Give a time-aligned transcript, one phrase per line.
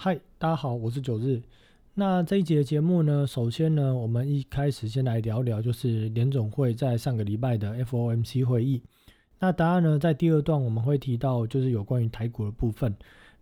[0.00, 1.42] 嗨，大家好，我是九日。
[1.94, 8.80] 那这一节节目呢，首先呢，我们一开始先来聊聊，就是联总会在上个礼拜的 FOMC 会议。
[9.40, 12.94] 那答案呢，在第二段我们会提到，就是有关于台股的部分。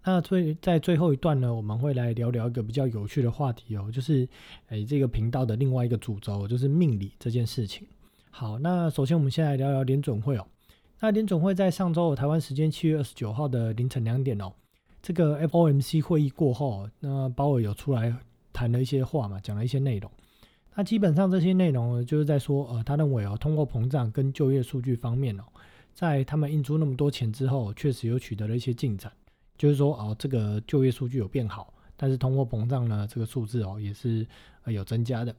[0.02, 4.26] 那最在最后一段呢，我们会来聊聊一个比较有趣的话题哦，就是
[4.68, 7.86] 诶这个频道的另外一个主轴，就是命理这件事情。
[8.30, 10.46] 好，那首先我们先来聊聊联总会哦。
[11.00, 14.50] 那联总会在上周台湾时间七月二十九号的凌晨两点哦。
[15.06, 18.12] 这个 FOMC 会议过后，那鲍尔有出来
[18.52, 20.10] 谈了一些话嘛，讲了一些内容。
[20.74, 25.44] 那基本上这些内容就是在说，呃，他认为哦，通货膨胀跟就业数据方面哦，
[25.94, 29.12] 在他们印出那么多钱之后，确实有取得了一些进展。
[29.56, 34.26] 就是说，哦，这个就业数据有变好，但是通货膨胀呢，这个数字哦，也是
[34.64, 35.32] 呃有增加的。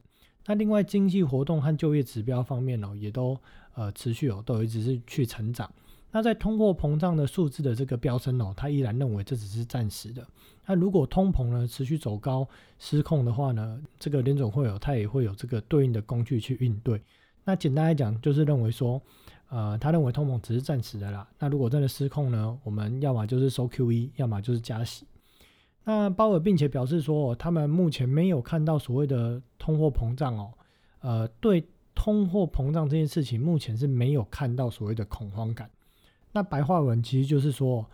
[0.46, 3.38] 那另外经济活动和就业指标方面哦，也都
[3.74, 5.70] 呃持续哦，都一直是去成长。
[6.10, 10.26] 那在通货膨胀的数字的这个飙升哦，他依然认为这只是暂时的。
[10.66, 12.48] 那如果通膨呢持续走高
[12.78, 17.00] 失控的话呢，这个联总会有他也会有这个对应的工具去应对。
[17.44, 19.00] 那简单来讲就是认为说，
[19.48, 21.28] 呃，他认为通膨只是暂时的啦。
[21.38, 25.06] 那如果真的失控呢，我们要么就是收 QE，要么就是加息。
[25.84, 30.52] 那鲍尔并且表示说，他们目前没有看到所谓的通货膨胀哦，
[31.00, 35.70] 呃，对通货膨胀这件事情目前是没有看到所谓的恐慌感。
[36.32, 37.88] 那白话文其实就是说，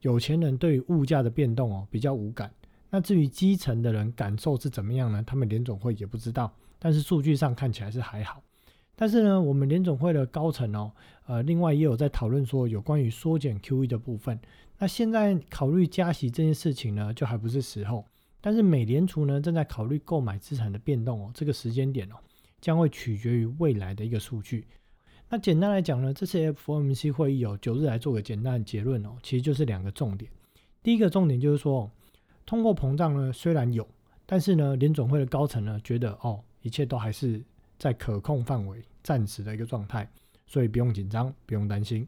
[0.00, 2.50] 有钱人对于物价的变动哦比较无感。
[2.88, 5.22] 那至于基层的人感受是怎么样呢？
[5.26, 6.52] 他们联总会也不知道。
[6.78, 8.42] 但是数据上看起来是还好。
[8.96, 10.92] 但是呢，我们联总会的高层哦，
[11.26, 14.38] 呃，另外也有在讨论说有关于缩减 QE 的部分。
[14.78, 18.04] 那现在考虑加息这件事情呢，就还不是时候。
[18.40, 22.16] 但是美联储呢正在考虑购买资产的变动哦，这个时间点哦，
[22.60, 24.66] 将会取决于未来的一个数据。
[25.32, 30.28] 那简单来讲呢，这次 FOMC 会议有九日来做个简单的结论哦，其实就是两个重点。
[30.82, 31.88] 第一个重点就是说，
[32.44, 33.86] 通货膨胀呢虽然有，
[34.26, 37.40] 但是呢联总会的高层呢觉得哦，一切都还是
[37.78, 40.10] 在可控范围，暂时的一个状态，
[40.48, 42.04] 所以不用紧张，不用担心。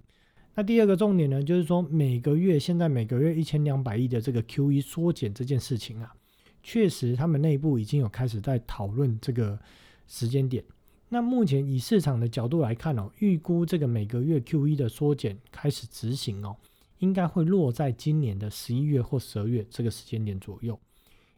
[0.57, 6.13] 那第二个重点呢，就是说每个月现在每个月一千两百亿的这个 QE 缩减这件事情啊，
[6.61, 9.57] 确实他们内部已经有开始在讨论这个
[10.09, 10.65] 时间点。
[11.15, 16.57] 那目前以市场的角度来看哦，预估这个每个月 QE 的缩减开始执行哦，
[17.01, 20.81] 应该会落在今年的十一月或十二月这个时间点左右。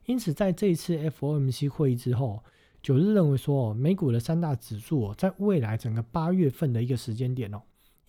[0.06, 2.40] 因此，在这一次 FOMC 会议之后，
[2.84, 7.60] 九日认为说，美股的三大指数哦，在未来整个八月份的一个时间点哦，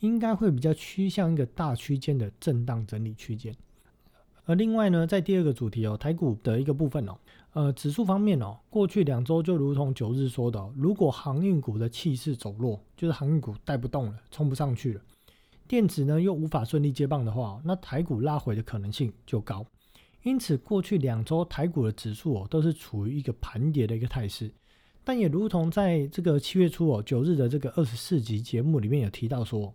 [0.02, 3.52] 应该会比较趋向一个大区间的震荡整理区间。
[4.44, 7.18] 而另外呢，在第二个主题哦，台股的一个部分哦。
[7.56, 15.02] 呃，指数方面哦，过去两周就如同九日说的，如果航运股的气势走弱，就是航运股带不动了，冲不上去了，
[15.66, 19.66] 电子呢又无法顺利接棒的话，那台股拉回的可能性就高。
[20.24, 24.52] 因此，过去两周台股的指数哦，都是处于一个盘跌的一个态势。
[25.06, 29.74] 但也如同在这个七月初哦，九日的这个二十四集节目里面有提到说，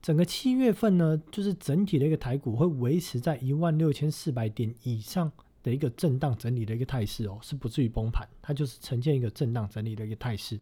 [0.00, 5.30] 整个七月份呢，就是整体的一个台股会维持在一万六千四百点以上。
[5.68, 10.58] 的一个震荡整理的一个态势哦，是不至于崩盘，它就是呈现一个震荡整理的一个态势。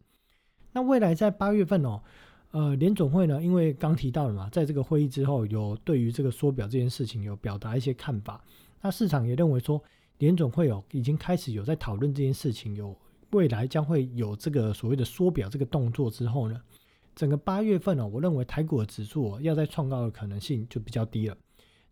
[0.72, 2.02] 那未来在八月份哦，
[2.50, 8.42] 呃，联总会呢，因为刚提到了嘛，在这个会议之后，有对于这个缩表这件事情有表达一些看法。
[8.82, 9.80] 那市场也认为说，
[10.18, 12.94] 联总会哦，已经开始有在讨论这件事情，有
[13.30, 16.60] 未来将会有这个所谓的缩表这个动作之后呢，
[17.14, 21.36] 整个八月份哦，我认为台股的指数哦，要再创造的可能性就比较低了。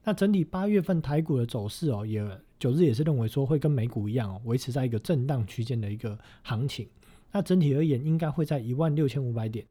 [0.04, 2.22] 那整体八月份台股的走势哦，也
[2.58, 6.86] 九日也是认为说会跟美股一样哦，维持在一个震荡区间的一个行情。
[7.32, 9.66] 那整体而言，应该会在一万六千五百点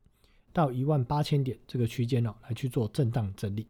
[0.52, 3.68] 到一万八千点这个区间哦，来去做震荡整理。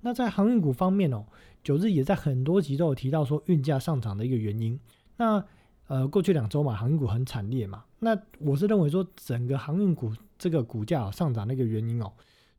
[0.00, 1.24] 那在航运股方面哦，
[1.62, 4.78] 九日也在很多集都有提到说运价上涨的一个原因。
[5.16, 5.44] 那
[5.86, 7.84] 呃，过去两周嘛，航运股很惨烈嘛。
[8.00, 12.10] 那我是认为说，整个航运股这个股价上涨的一个原因哦，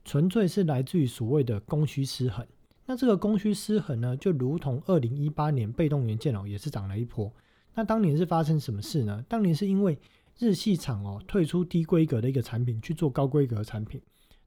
[0.05, 2.45] 纯粹是来自于所谓的供需失衡。
[2.85, 7.31] 那这个供需失衡呢，就如同二零一八年被动元件哦，也是涨了一波。
[7.75, 9.23] 那当年是发生什么事呢？
[9.27, 9.97] 当年是因为
[10.37, 14.01] 日系厂哦退出低规格的一个产品去做高规格产品，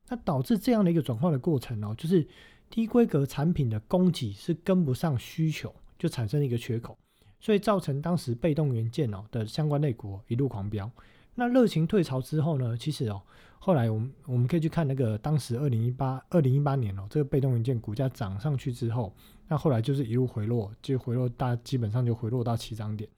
[0.09, 2.27] 那导致这样的一个转换的过程哦，就是
[2.69, 6.97] 低规格产品的供给是跟不上需求，就产生了一个缺口，
[7.41, 10.91] 所以造成当时被动元件哦的相关类股一路狂飙。
[11.37, 13.23] 那热情退潮之后呢，其实哦。
[13.59, 19.13] 后来我们我们可以去看那个当时二零一八二零一八年哦，这个被动元件股价涨上去之后，
[19.49, 23.11] 那后来就是一路回落，就回落大基本上就回落到起涨点。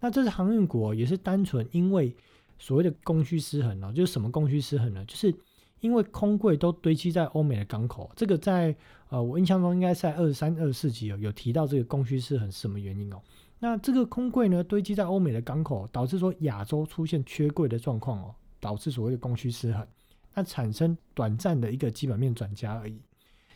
[0.00, 2.12] 那这是航运股也是单纯因为
[2.58, 5.04] 所谓的供需失衡哦，就是什么供需失衡呢？
[5.04, 5.32] 就是
[5.78, 8.74] 因为空柜都堆积在欧美的港口，这个在
[9.08, 13.22] 呃我印象中应该在二十三二十四集有有提到这个供需失衡是什么原因哦？
[13.64, 19.86] 那这个空柜呢堆积在欧美的港口，导致说亚洲出现缺柜的状况哦，导致所谓的供需失衡，
[20.34, 23.00] 那产生短暂的一个基本面转加而已。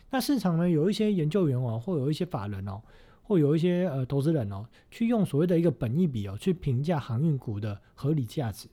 [0.09, 2.81] 那市场呢有一些研究员哦，或有一些法人哦，
[3.21, 8.69] 或有一些呃投资人哦，去用所谓的一个本益比哦，去评价航运股的合理价值。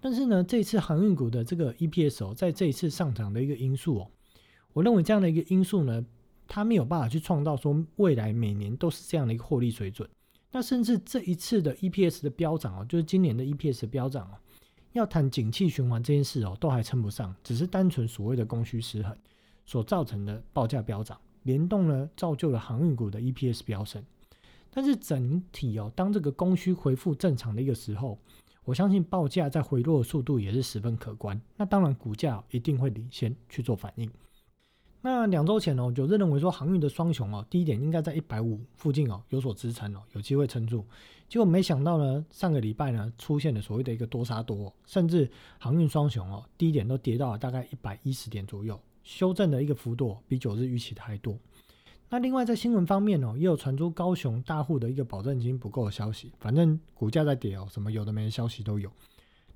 [0.00, 4.10] 但是呢，这次航运股的这个 EPS 哦，在这一次上涨的一个因素哦，
[4.72, 6.06] 我认为这样的一个因素呢，
[6.46, 10.08] 它没有办法去创造说未来每年都是这样的一个获利水准。
[10.52, 14.34] 那甚至这一次的 EPS 的飙涨哦，就是今年的 EPS 飙涨哦，
[14.92, 19.16] 要谈景气循环这件事哦，都还称不上，只是单纯所谓的供需失衡
[19.64, 24.04] 所造成的报价飙涨，联动呢造就了航运股的 EPS 飙升。
[24.72, 28.18] 但是整体哦，当这个供需恢复正常的一个时候，
[28.64, 31.40] 我相信报价在回落的速度也是十分可观。
[31.56, 34.10] 那当然股价一定会领先去做反应。
[35.02, 40.84] 那两周前哦，九日认为说航运的双雄哦，低点应该在一百五附近哦有所支撑哦，有机会撑住。
[41.26, 51.34] 结果没想到呢，上个礼拜呢出现了所谓的一个多杀多，甚至航运双雄哦低点都跌到了大概一百一十点左右，修正的一个幅度比九日预期的还多。
[52.10, 58.90] 那另外在新闻方面哦，也有传出高雄大户的一个保证金不够的消息，反正股价在跌哦，什么有的没的消息都有。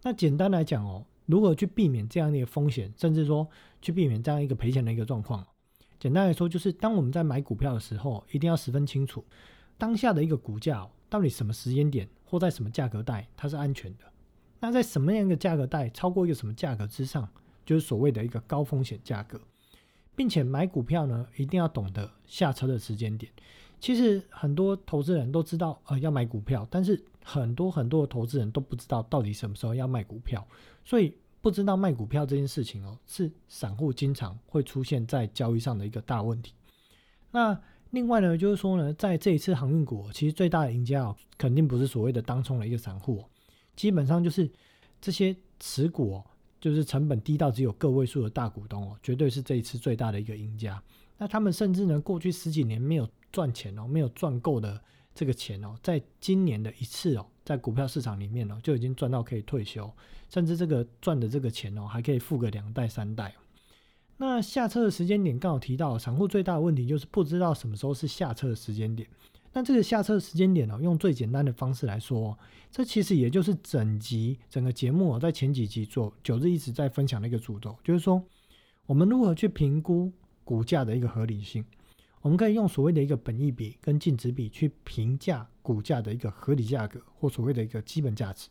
[0.02, 1.04] 那简单来讲哦。
[1.26, 3.48] 如何去避免这样的一个风险，甚至说
[3.80, 5.46] 去避免这样一个赔钱的一个状况？
[5.98, 9.24] 简单来说，就是当我们在买股票的时候，一定要十分清楚
[9.78, 14.04] 当下的一个股价到底什么时间点或在什么价格带它是安全的。
[14.60, 17.28] 那在什么样一个价格带超过一个什么价格之上，
[17.64, 19.40] 就是所谓的一个高风险价格，
[20.14, 23.32] 并且买股票呢，一定要懂得下车的时间点。
[23.80, 30.46] 其实很多投资人都知道呃要买股票，但是很多很多的投资人都不知道到底什么时候要卖股票，
[30.84, 36.52] 所以不知道卖股票这件事情哦，是散户经常会出现在交易上的一个大问题。
[37.30, 37.58] 那
[37.90, 43.24] 另外呢，就是说呢，在这一次航运股，其实最大的赢家哦，肯定不是所谓的当冲的一个散户，
[43.74, 44.50] 基本上就是
[45.00, 46.24] 这些持股哦，
[46.60, 50.82] 就是成本低到只有个位数的大股东哦，绝对是这一次最大的一个赢家。
[51.16, 53.08] 那他们甚至呢，过去十几年没有。
[53.34, 54.80] 赚钱哦，没有赚够的
[55.14, 59.90] 这个钱哦，在今年的一次哦，在股票市场里面哦，就已经赚到可以退休，
[60.28, 63.34] 甚至这个赚的这个钱哦，还可以付个两代三代。
[64.16, 69.08] 那下车的时间点刚好提到，散户最大的问题就是不知道什么时候是下车的时间点。
[69.52, 72.36] 那这个下车的时间点哦，用最简单的方式来说，
[72.72, 78.20] 这其实也就是整集整个节目哦，在前几集做九日一直在分享的一个主轴，就是说
[78.86, 80.12] 我们如何去评估
[80.42, 81.64] 股价的一个合理性。
[82.24, 88.48] 我们可以用所谓的一个本益比跟净值比去评价股价的一个合理价格或所谓的一个基本价值。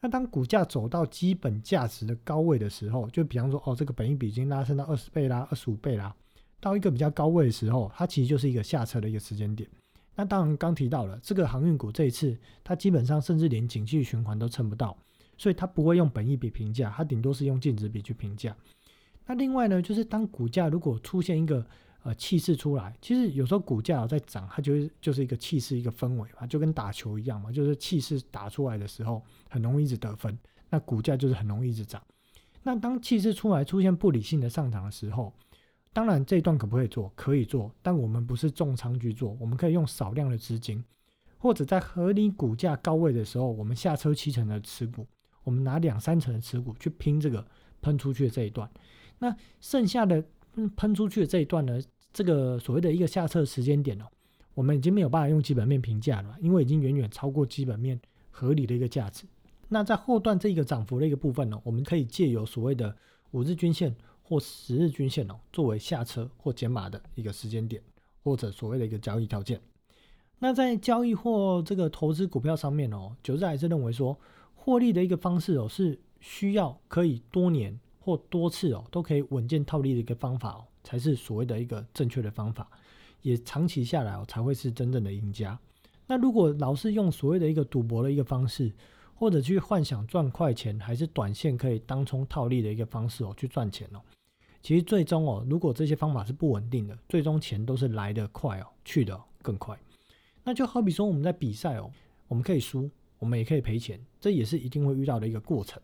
[0.00, 6.16] 那当股价走到基本价值的高位的时候，就比方说哦，这个本益比已经拉升到二十倍啦、二十五倍啦，
[6.58, 9.68] 到一个比较高位的时候，它其实就是一个下车的一个时间点。
[10.14, 12.34] 那当然刚提到了这个航运股这一次，
[12.64, 14.96] 它基本上甚至连景气循环都撑不到，
[15.36, 18.56] 所以它不会用本益比评价，它顶多是用净值比去评价。
[19.26, 21.64] 那另外呢，就是当股价如果出现一个
[22.04, 30.36] 呃，气势出来，其实有时候股价在涨，它就是就是一个气势，一个氛围嘛，就跟打球一样嘛，就是气势打出来的时候，很容易一直得分，
[30.68, 32.02] 那股价就是很容易一直涨。
[32.64, 35.32] 那当气势出来，出现不理性的上涨的时候，
[35.92, 37.12] 当然这一段可不可以做？
[37.14, 40.84] 可以做，但我们不是重仓去做，我们可以用少量的资金，
[41.38, 45.06] 或者在合理股价高位的时候，我们下车七成的持股，
[45.44, 47.46] 我们拿两三成的持股去拼这个
[47.80, 48.68] 喷出去的这一段，
[49.20, 50.24] 那剩下的。
[50.76, 51.80] 喷出去的这一段呢，
[52.12, 54.04] 这个所谓的一个下撤时间点哦，
[54.54, 58.00] 我们已经没有办法用基本面评价了，因为已经远远超过基本面
[58.30, 59.24] 合理的一个价值。
[59.68, 62.94] 那在后段这一个涨幅的一个部分呢，我们可以借由所谓的
[63.30, 67.82] 五日均线或十日均线哦，作为下车或减码的一个时间点，
[68.22, 69.60] 或者所谓的一个交易条件。
[70.38, 74.18] 那在交易或这个投资股票上面哦，九日还是认为说，
[74.54, 77.78] 获利的一个方式哦，是需要可以多年。
[78.04, 82.68] 或多次哦，都可以稳健套利的一个方法哦，才是所谓的一个正确的方法，
[83.22, 85.58] 也长期下来哦，才会是真正的赢家。
[86.06, 88.72] 那如果老是用所谓的一个赌博的一个方式，
[89.14, 94.00] 或者去幻想赚快钱，还是短线可以当冲套利的一个方式哦，去赚钱哦，
[94.60, 99.78] 其实最终哦，如果这些方法是不稳定的，最终钱都是来得快哦，去的更快。
[100.42, 101.88] 那就好比说我们在比赛哦，
[102.26, 105.80] 我们可以输，我们也可以赔钱，这也是一定会遇到的一个过程。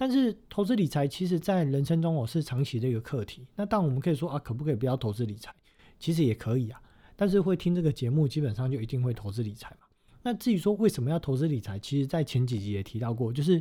[0.00, 3.44] 但是投资理财其实，在人生中我是长期的一个课题。
[3.56, 5.52] 那当我们可以说啊，可不可以不要投资理财？
[5.98, 6.80] 其实也可以啊。
[7.16, 9.88] 但是会听这个节目，基本上就一定会投资理财嘛。
[10.22, 13.60] 那至于说为什么要投资理财，其实在前几集也提到过，就是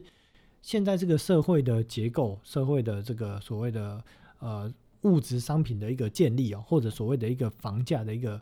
[0.62, 4.04] 现在这个社会的结构、社会的这个所谓的
[4.38, 8.40] 呃物质商品的一个建立哦，或者所谓的一个房价的一个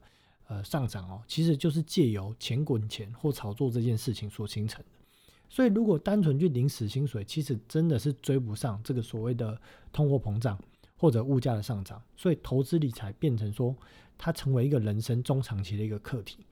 [0.47, 5.04] 呃上涨哦，其实就是借由钱滚钱或炒作这件事情所形成的。
[5.49, 9.59] 所以如果单纯去领死薪水，其实真的是追不上这个所谓的
[9.93, 10.59] 通货膨胀
[10.97, 12.01] 或者物价的上涨。
[12.15, 13.75] 所以投资理财变成说，
[14.17, 16.45] 它成为一个人生中长期的一个课题。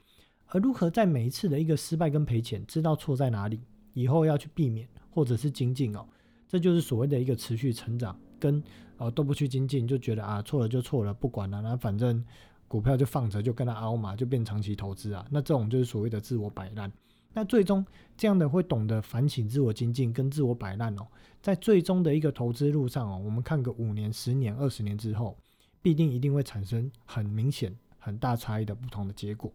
[0.47, 3.59] 而如何在每一次的一个失败跟赔钱，知道错在哪里，
[3.93, 6.05] 以后要去避免或者是精进哦，
[6.47, 8.17] 这就是所谓的一个持续成长。
[8.39, 8.62] 跟
[8.97, 12.23] 呃都不去精进，就觉得啊错了就错了，不管了，那反正
[12.67, 15.25] 股票就放着，就跟他熬嘛，就变长期投资啊。
[15.31, 16.91] 那这种就是所谓的自我摆烂。
[17.34, 17.86] 那最终
[18.16, 21.08] 这样的会懂得反省、自我精进跟自我摆烂哦，
[21.42, 25.36] 在最终的一个投资路上哦，我们看个五年、十年、二十年之后，
[25.82, 29.52] 必定一定会产生很明显、很大差异的不同的结果。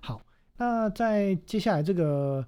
[0.00, 0.20] 好，
[0.58, 2.46] 那在接下来这个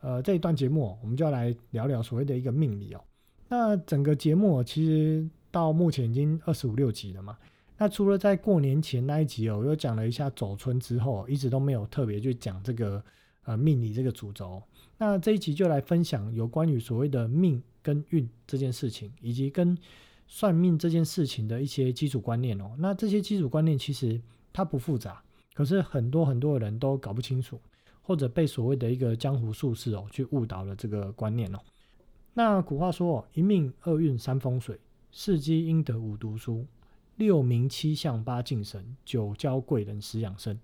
[0.00, 3.02] 呃这一段节目，我们就要来聊聊所谓的一个命理哦。
[3.48, 7.36] 那整个节目其实到目前已经二十五六集了嘛。
[7.78, 13.02] 那除了在过年前那一集哦，又讲了一下走春之后，一直都没有特别去讲这个
[13.44, 14.62] 呃命理这个主轴。
[14.98, 19.76] 那这一集就来分享有关于所谓的命跟运这件事情，以及跟
[20.26, 22.72] 算命这件事情的一些基础观念哦。
[22.78, 24.20] 那这些基础观念其实
[24.52, 25.22] 它不复杂，
[25.54, 27.60] 可是很多很多的人都搞不清楚，
[28.02, 31.58] 或者被所谓的一个江湖术士哦去误导了这个观念哦。
[32.34, 34.78] 那古话说：“一命二运三风水，
[35.10, 36.64] 四积阴德五读书，
[37.16, 40.56] 六名七相八敬神，九交贵人十养生。”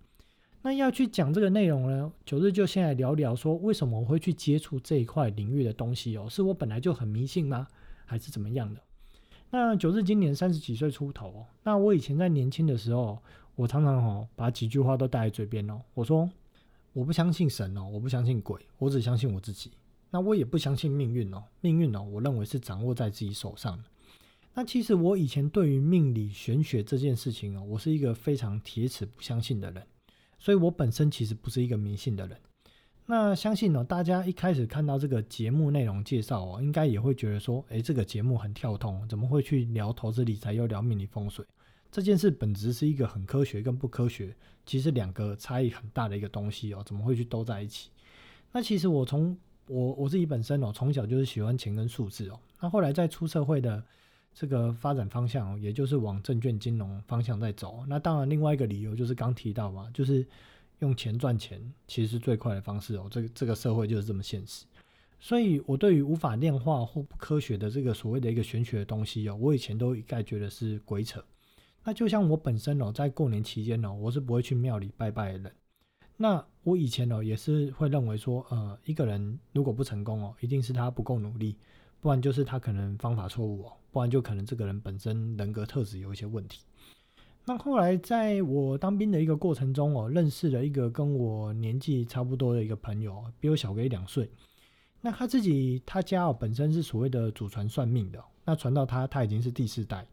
[0.66, 2.12] 那要去讲这个内容呢？
[2.24, 6.26] 九日就先来聊聊，说为什么我会去接触这一块领域的东西哦？
[6.28, 7.68] 是我本来就很迷信吗？
[8.04, 8.80] 还是怎么样的？
[9.50, 11.46] 那九日今年三十几岁出头哦。
[11.62, 13.16] 那我以前在年轻的时候，
[13.54, 15.80] 我常常哦把几句话都带在嘴边哦。
[15.94, 16.28] 我说
[16.92, 19.70] ：“我不相信神哦，我不相信鬼，我只相信我自己。”
[20.10, 23.80] 那我也不相信命运哦，命运哦，我认为是掌握在自己手上。
[24.52, 29.80] 那其实我以前对于命理玄学这件事情哦，我是一个非常铁齿不相信的人，
[30.46, 32.38] 所以我本身其实不是一个迷信的人。
[33.04, 41.44] 那相信呢，大家一开始看到这个节目内容介绍哦，应该也会觉得说，诶，这个节目很跳通，怎么会去聊投资理财又聊命理风水？
[41.90, 47.90] 这件事本质是一个很科学跟不科学，其实两个差异很大的一个东西哦，怎么会去都在一起？
[48.52, 49.36] 那其实我从
[49.66, 52.38] 我我自己本身哦，从小就是喜欢钱跟数字哦。
[52.60, 53.84] 那后来在出社会的
[54.38, 57.82] 这个发展方向，也就是往证券金融方向在走。
[57.88, 60.26] 那当然，另外一个理由就是刚提到嘛，就是
[60.80, 63.08] 用钱赚钱其实是最快的方式哦。
[63.10, 64.66] 这个这个社会就是这么现实。
[65.18, 71.24] 所以我对于无法量化或不科学的这个所谓的一个玄学的东西哦，我以前都一概觉得是鬼扯。
[71.82, 75.52] 那就像我本身哦，在过年期间哦，我是不会去庙里拜拜的人。
[76.18, 81.56] 那我以前哦也是会认为说，呃，一个人如果不成功哦，一定是他不够努力，
[82.00, 86.60] 不然就是他可能方法错误哦，不然就可能这个人本身人格特质有一些问题。
[87.46, 94.30] 那后来在我当兵的一个过程中哦，认识了一个跟我年纪差不多的一个朋友，比我小个一两岁。
[95.00, 100.06] 那他自己他家哦本身是所谓的祖传算命的，那传到他他已经是第四代。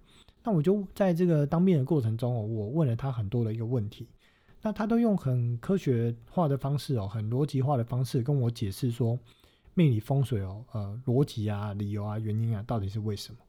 [0.46, 4.08] 那我就在这个当兵的过程中哦，我问了他很多的一个问题。
[4.62, 9.20] 那他都用很科学化的方式哦，很逻辑化的方式跟我解释说，
[9.74, 13.40] 命理风水哦，呃，逻辑啊、理由啊、原因啊，到底是为什么？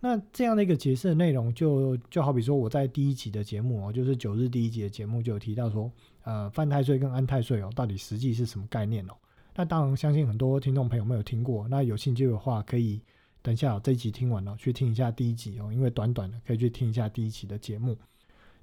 [0.00, 5.90] 那这样的一个解释的内容，就就好比说我在第一集的节目哦，就是九日第一集的节目就有提到说，
[6.22, 9.14] 呃，犯太岁跟安太岁哦，到底实际是什么概念哦？
[9.54, 13.00] 那当然，相信很多听众朋友没有听过，那有兴趣的话，可以
[13.40, 17.96] 等一下这一集听完了去听一下第一集哦，因为短短的可以去听一下第一集的节目。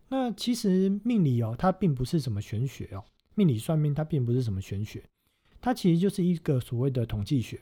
[0.10, 3.04] 那其实命理哦，它并不是什么玄学哦。
[3.34, 5.04] 命理算命它并不是什么玄学，
[5.60, 7.60] 它其实就是一个所谓的统计学。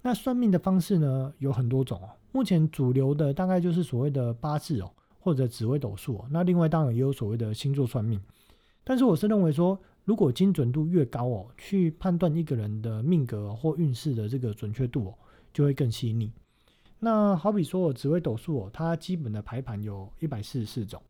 [0.00, 2.08] 那算命的方式呢有很多种哦。
[2.32, 6.26] 目前主流的大概就是所谓的八字哦，或者紫微斗数哦。
[6.30, 8.20] 那另外当然也有所谓的星座算命。
[8.84, 15.14] 但是我是认为说，如果精准度越高哦，去判断一个人的命格或运势的这个准确度哦，
[15.52, 16.32] 就会更细腻。
[16.98, 21.00] 那好比说紫微斗数哦，它基本的排盘有一百四十四种。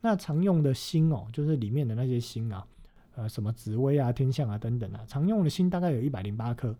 [0.00, 2.66] 那常用的星哦，就是里面的那些星啊，
[3.14, 6.76] 呃，什么紫微啊、天象啊等等啊，常用的星大概有一百零八颗。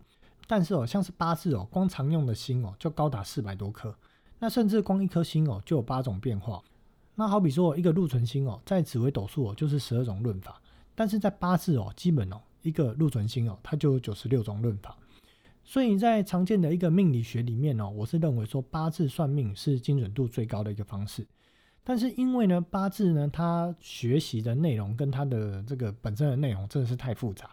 [0.47, 3.95] 但是哦，像是八字哦，光常用的星哦，就高达四百多颗。
[4.39, 6.61] 那甚至光一颗星哦，就有八种变化。
[7.15, 10.61] 那好比说一个禄存星哦，在紫微斗数哦，就是十二种论法。
[10.93, 14.95] 但是在八字哦，基本哦，一个禄存星哦，它就有九十六种论法。
[15.63, 21.25] 所以在常见的一个命理学里面哦，我是认为说八字算命是精准度最高的一个方式。
[21.83, 27.49] 但是因为呢，八字呢，它学习的内容跟它的这个本身的内容真的是太复杂，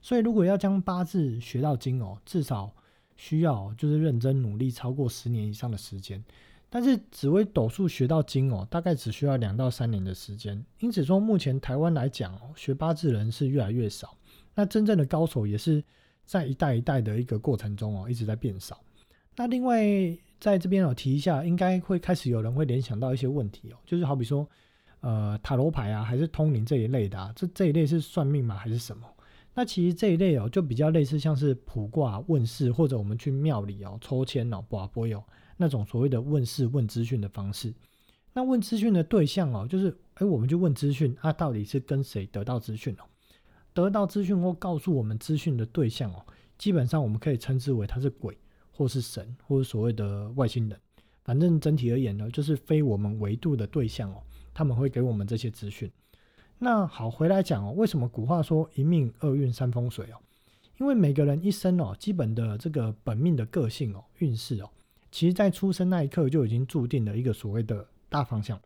[0.00, 2.72] 所以如果要将八字学到精哦，至少
[3.16, 6.22] 需要就是认真努力超过十年以上的时间，
[6.70, 10.64] 但是紫微斗数学到精哦，大概只需要两到三年的时间。
[10.80, 14.16] 因此说，目前台湾来讲哦，学八字人是越来越少。
[14.54, 15.82] 那真正的高手也是
[16.24, 18.80] 在一代一代的一个过程中哦，一直在变少。
[19.36, 19.84] 那另外
[20.40, 24.48] 在这边我提一下，应该会开始有人会联想到一些问题哦，就是好比说，
[25.00, 28.56] 呃，塔罗牌啊，还是通灵这一类的啊，这这一类是算命吗？
[28.56, 29.06] 还是什么？
[29.58, 35.20] 那其实这一类哦，就比较类似像是卜卦问世，或者我们去庙里哦抽签哦，卜卜有。
[35.56, 37.74] 那种所谓的问事问资讯的方式，
[38.32, 43.02] 那问资讯的对象哦，就是哎，我们就问资讯，啊，到底是跟谁得到资讯哦？
[43.74, 46.24] 得到资讯或告诉我们资讯的对象哦，
[46.56, 48.38] 基本上我们可以称之为他是鬼，
[48.70, 50.78] 或是神，或者所谓的外星人。
[51.24, 54.22] 反正整体而言呢，就是非我们维度的对象哦，
[54.54, 55.90] 他们会给我们这些资讯。
[56.58, 60.18] 那好，回来讲哦，为什么古话说一命二运三风水哦？
[60.78, 64.68] 因为每个人一生哦，基本的这个本命的个性哦，运势哦。
[65.10, 68.60] 其实，在出生那一刻就已经注定了一个所谓的大方向。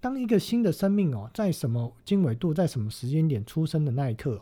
[0.00, 4.40] 当一个新的生命哦，在什么经纬度，在什么时间点出生的那一刻，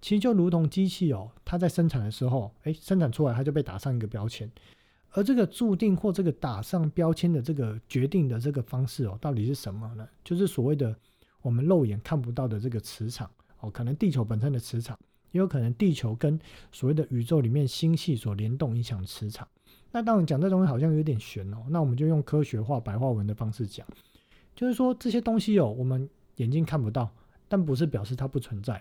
[0.00, 4.50] 其实就如同机器哦，它在生产的时候，哎，生产出来它就被打上一个标签。
[5.10, 10.08] 而这个注定或这个打上标签的这个决定的这个方式哦，到底是什么呢？
[10.24, 10.96] 就是所谓的
[11.42, 13.30] 我们肉眼看不到的这个磁场
[13.60, 14.98] 哦，可能地球本身的磁场，
[15.32, 16.38] 也有可能地球跟
[16.72, 19.46] 所谓的宇宙里面星系所联动影响磁场。
[19.92, 23.86] 那当然讲这东西好像有点玄哦，那我们就用科学化白话文的方式讲，
[24.54, 27.10] 就是说这些东西哦，我们眼睛看不到，
[27.48, 28.80] 但不是表示它不存在。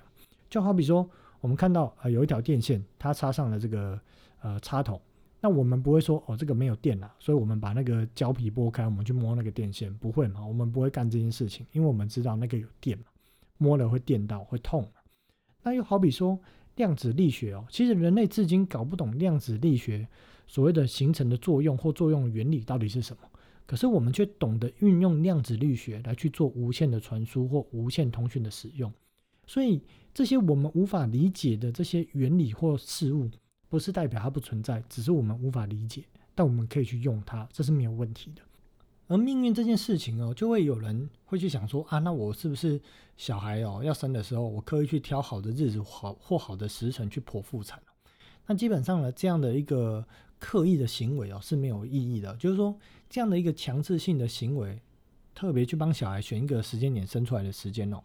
[0.50, 1.10] 就好比说，
[1.42, 4.00] 我们看到啊有一条电线，它插上了这个
[4.42, 5.02] 呃插头，
[5.42, 10.46] 那我们不会说哦这个没有电了，所以我们把那个胶皮剥开，我们去摸那个电线，不会嘛？
[10.46, 13.06] 我们不会干这件事情，因为我们知道那个有电嘛，
[13.58, 14.88] 摸了会电到，会痛。
[15.64, 16.40] 那又好比说
[16.76, 20.08] 量子力学哦，其实人类至今搞不懂量子力学。
[20.52, 23.30] 所谓的形成的作用或作用原理到底是什么？
[23.68, 28.92] 可是我们却懂得运用量子力学来去做无线的传输或无线通讯的使用。
[29.46, 29.80] 所以
[30.12, 33.30] 这些我们无法理解的这些原理或事物，
[33.70, 36.04] 不是代表它不存在，只是我们无法理解，
[36.36, 38.42] 但我们可以去用它，这是没有问题的。
[39.08, 42.82] 而命运这件事情哦，就会有人会去想说啊，那我是不是
[43.16, 47.82] 小孩哦要生的时候，我刻意去挑好的日子好或好的时辰去剖腹产？
[48.48, 50.06] 那基本上呢，这样的一个。
[50.42, 52.74] 刻意的行为哦是没有意义的，就是说
[53.10, 54.82] 这样的一个强制性的行为，
[55.36, 58.02] 特别去帮小孩选一个时间点生出来的时间哦，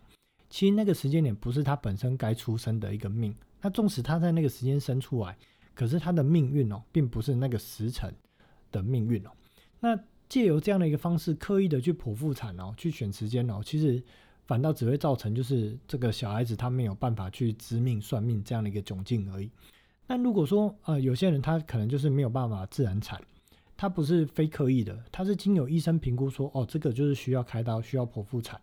[0.51, 5.39] 其实那个时间点不是他本身该出生的一个命，那纵使他在那个时间生出来，
[5.75, 8.15] 可是他的命运哦，并不是那个时辰
[8.71, 9.31] 的命运哦。
[9.81, 14.03] 那借由这样的一个方式，刻意的去剖腹产哦，去选时间哦，其实
[14.47, 19.51] 反倒只会造成就是这个小孩子他没有办法去知命算命这样的一个窘境而已。
[20.07, 23.21] 那如果说呃有些人他可能就是没有办法自然产，
[23.77, 28.61] 他不是非刻意的，他是经由医生评估说哦这个就是需要开刀需要剖腹产，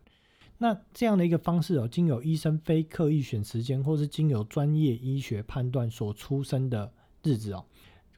[0.57, 6.91] 那这样的一个方式哦，经由医生非刻意选时间，或是经由专业医学判断所出生的
[7.23, 7.65] 日子哦，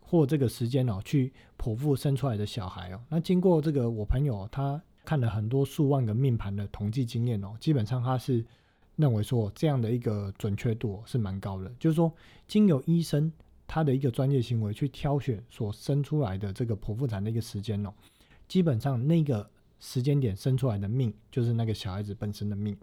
[0.02, 8.46] 或这个时间哦去剖腹生出来的小孩哦，那经过这个我朋友他看了很多数万个命盘的统计经验哦，基本上他是。
[8.96, 12.14] 认为说这样的一个准确度是蛮高的，就是说
[12.46, 13.34] 经由医生
[13.66, 17.92] 他的一个专业行为去挑选所生出来的这个剖腹产的一个时间哦，
[18.48, 22.78] 基本上那个时间点生出来的命就是那个小孩子本身的命，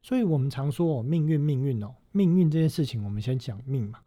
[0.00, 3.98] 所以我们常说哦命运命运哦命运这件事情，我们先讲命嘛，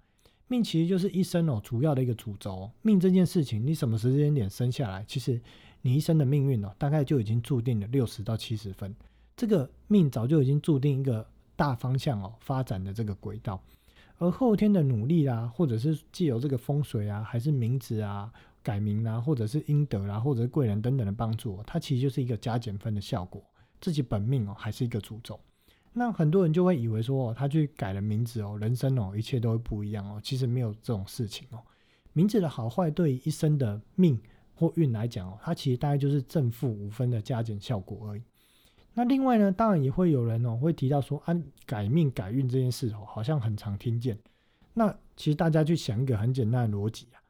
[0.54, 5.42] 命其实就是一生哦主要的一个主轴，命这件事情你什么时间点生下来，其实
[5.82, 8.96] 你一生的命运哦大概就已经注定了六十到七十分，
[9.36, 11.26] 这个命早就已经注定一个。
[11.56, 13.62] 大方向哦，发展的这个轨道，
[14.18, 23.40] 而后天的努力啦，或者是既有这个风水啊，还是名字啊改名啊，或者是阴德啦，或者是贵人等等的帮助，它其实就是一个加减分的效果。
[23.80, 25.40] 自己本命哦，还是一个诅咒。
[25.94, 30.20] 那很多人就会以为说，哦，他去改了名字哦，人生哦，一切都会不一样哦。
[30.24, 31.60] 其实没有这种事情哦。
[32.14, 34.20] 名字的好坏对于一生的命
[34.56, 38.22] 或运来讲哦，它其实大概就是正负五分的加减效果而已。
[38.96, 44.18] 那另外呢，当然也会有人哦，会提到说，啊，改命改运这件事哦，好像很常听见。
[44.74, 47.22] 那其实大家去想一个很简单的逻辑啊，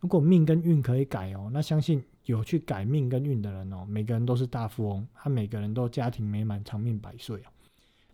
[0.00, 7.51] 如果命跟运可以改哦，那相信有去改命跟运的人哦，每个人都是大富翁，他每个人都家庭美满、长命百岁哦。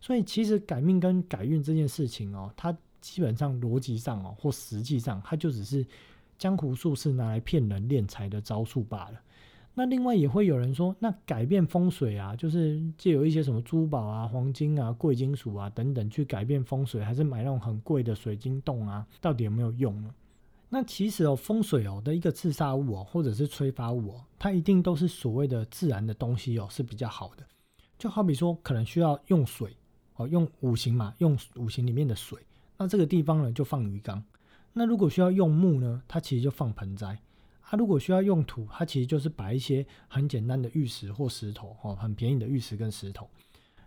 [0.01, 5.85] 所以其实改命跟改运这件事情哦，它基本上逻辑上哦，或实际上，它就只是
[6.37, 9.19] 江湖术士拿来骗人敛财的招数罢了。
[9.75, 20.13] 那另外也会有人说，那改变风水啊，就是借有一些什么珠宝啊、黄金啊、贵金属啊等等去改变风水，还是买那种很贵的水晶洞啊，到底有没有用呢？
[20.67, 27.45] 那其实哦，风水哦的一个自杀物哦，或者是催发物哦，它一定都是所谓的自然的东西哦，是比较好的。
[27.97, 29.75] 就好比说，可能需要用水
[30.19, 32.37] 哦，用五行嘛，用五行里面的水。
[32.77, 34.23] 那这个地方呢，就放鱼缸。
[34.73, 37.17] 那如果需要用木呢，它其实就放盆栽。
[37.63, 43.29] 它如果需要用土，它其实就是摆一些很简单的玉石或石头哦，很便宜的玉石跟石头。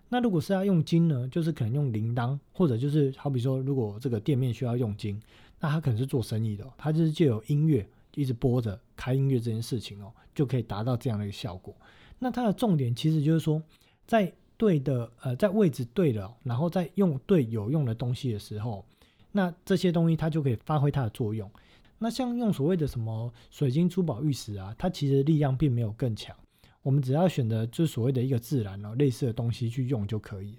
[0.08, 5.20] 那如果是要用金呢，就是可能用铃铛，或者就是好比说，如果这个店面需要用金。
[5.60, 11.72] 那他可能是做生意的，他就是借由音乐一直播着开音乐这件事情哦，就可以达到这样的一个效果。
[12.18, 13.62] 那它的重点其实就是说，
[14.04, 18.84] 在对的呃，在位置对了，然后再用对有用的东西的时候，
[19.32, 21.50] 那这些东西它就可以发挥它的作用。
[21.98, 26.32] 那像用所谓的什么水晶珠宝玉石啊，它其实力量并没有更强。
[26.80, 30.58] 我们只要选择就所谓的一个自然哦类似的东西去用就可以了。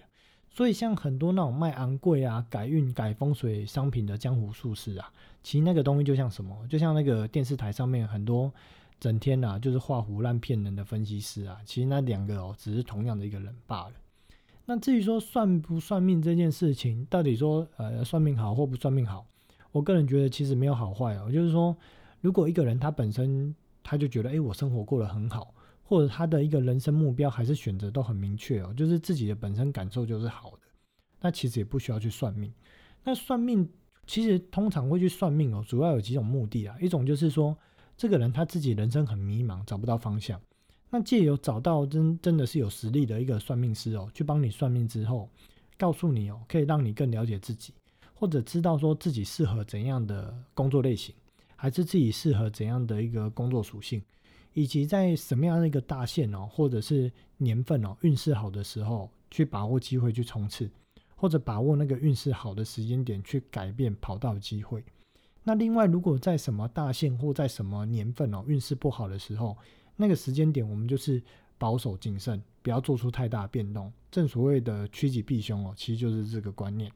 [0.49, 5.09] 所以，像很多那种卖昂贵啊、改运、改风水商品的江湖术士啊，
[5.41, 6.53] 其实那个东西就像什么？
[6.67, 8.51] 就像那个电视台上面很多
[8.99, 13.93] 整天啊，就是画胡乱骗人的分析师啊，其实那两个哦，只是同样的一个人罢了。
[14.65, 19.25] 那至于说算不算命这件事情，到底说呃算命好或不算命好，
[19.71, 21.31] 我个人觉得其实没有好坏哦。
[21.31, 21.75] 就是说，
[22.21, 23.53] 如果一个人他本身
[23.83, 25.53] 他就觉得，哎，我生活过得很好。
[25.85, 30.59] 或者他的一个人生目标还是选择都很明确哦，就是自己的本身感受就是好的，
[31.19, 32.51] 那其实也不需要去算命。
[33.03, 33.69] 那算命
[34.07, 37.55] 其实通常会去算命哦，主要有几种目的啊，一种就是说
[37.95, 40.39] 这个人他自己人生很迷茫，找不到方向，
[40.89, 45.29] 那借由找到真真的是有实力的一个算命师哦，去帮你算命之后，
[45.77, 47.73] 告诉你哦，可以让你更了解自己，
[48.13, 51.13] 或者知道说自己适合怎样的工作类型，
[51.55, 54.01] 还是自己适合怎样的一个工作属性。
[54.55, 60.69] 以及在什么样的一个大限哦，或者是年份哦，运势好的时候去把握机会去冲刺，
[61.15, 64.83] 或者把握那个运势好的时间点去改变跑道机会。
[65.43, 69.57] 那另外，如果在什么大限或在什么年份哦，运势不好的时候，
[69.95, 71.21] 那个时间点我们就是
[71.57, 73.91] 保守谨慎，不要做出太大变动。
[74.09, 76.91] 正所谓的趋吉避凶哦，其实就是这个观念。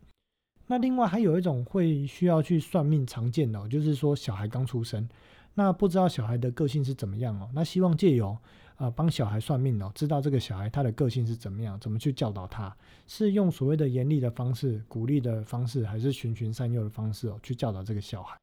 [0.65, 5.07] 那另外还有一种会需要去算命常见的，就是说小孩刚出生。
[5.53, 7.49] 那不知道小孩的个性是怎么样哦？
[7.53, 8.37] 那希望借由
[8.77, 12.75] 呃帮小孩算命哦，知道这个小孩他的个性是怎么样，怎么去教导他？
[13.05, 18.37] 是用所谓的严厉的方式、鼓励的方式，还是循循善诱的方式哦，去教导这个小孩？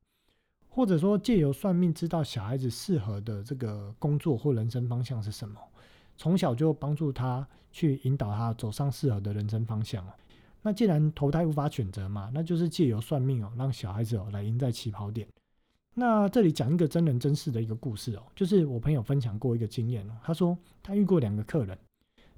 [0.68, 5.60] 或者说借由算命知道小孩子适合的这个工作或人生方向是什么？
[6.16, 10.04] 从小就帮助他去引导他走上适合的人生方向。
[10.62, 15.28] 那既然投胎无法选择嘛，那就是借由算命哦，让小孩子哦来赢在起跑点。
[15.96, 20.14] 那这里讲一个真人真事的一个故事哦，就是我朋友分享过一个经验哦。
[20.24, 21.78] 他说他遇过两个客人，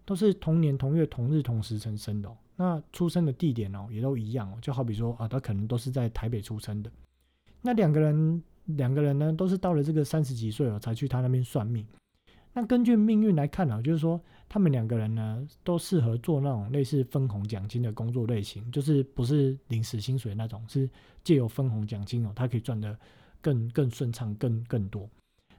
[0.05, 6.90] 都是同年同月同日同时成生的，那出生的地点哦也都一样哦，就好比说啊，他可能都是在台北出生的。
[7.62, 11.87] 那两个人两个人呢，都是到了这个三十几岁哦才去他那边算命。
[12.53, 20.88] 那根据命运来看啊，就是说他们两个人呢都适合做那种类似分红奖金的工作类型，就是不是临时薪水那种，是
[21.25, 22.95] 借由分红奖金哦，他可以赚的。
[23.40, 25.09] 更更顺畅，更更多。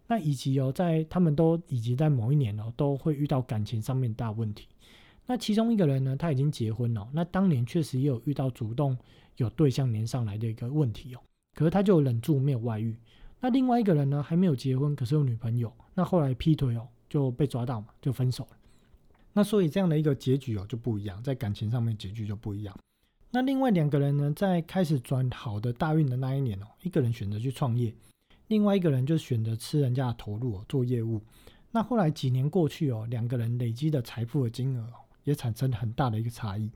[0.07, 4.67] 那以及哦，在他们都以及在某一年哦，都会遇到感情上面大问题。
[5.25, 7.05] 那其中一个人呢，他已经结婚了。
[7.11, 8.97] 那当年确实也有遇到主动
[9.35, 11.19] 有对象连上来的一个问题哦，
[11.53, 12.97] 可是他就忍住没有外遇。
[13.41, 15.71] 那另外一个人呢，还没有结婚，可是有女朋友。
[15.93, 18.57] 那后来劈腿哦，就被抓到嘛，就分手了。
[19.33, 22.73] 那所以这样的一个结局哦，就不一样，在感情上面结局就不一样。
[23.29, 27.93] 那另外两个人呢，在开始转好的大运的那一年哦，一个人选择去创业，
[28.47, 31.21] 另外一个人就选择吃人家的投入做业务。
[31.71, 36.71] 那后来几年过去哦，两个人累积的财富的金额哦也产生很大的一个差异。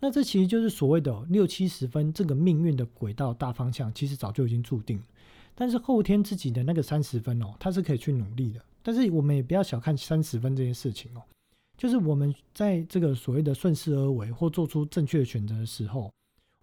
[0.00, 5.04] 那这其实就是所谓的六七十分这个命运的轨道大方向，其实早就已经注定了。
[5.54, 8.60] 但是后天自己的那个三十分哦，他是可以去努力的。
[8.82, 11.22] 但是我们也不要小看三十分这件事情哦。
[11.76, 16.10] 就是我们在这个所谓的顺势而为或做出正确的选择的时候，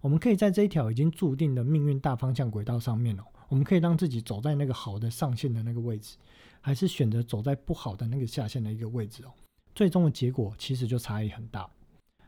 [0.00, 6.16] 我们可以在这一条已经注定的命运大方向轨道上面哦，我们可以让自己走在那个好的上限的那个位置，
[6.60, 9.32] 还是选择走在不好的那个下限的一个位置哦，
[9.74, 11.68] 最终的结果其实就差异很大。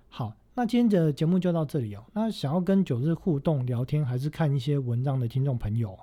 [0.09, 2.05] 好，那今天的节目就到这里哦。
[2.13, 5.99] 那想要跟九日互动聊天，还是看一些文章的听众朋友，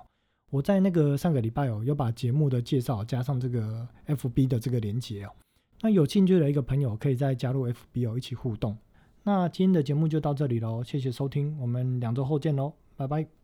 [0.50, 5.30] 我在那个上个礼拜哦，有把节目的介绍加上这个 FB 的这个连接哦。
[5.82, 8.78] 那有兴趣的一个朋友，可以再加入 FB 哦，一起互动。
[9.24, 13.41] 那今天的节目就到这里喽，谢谢收听，我们两周后见喽，拜拜。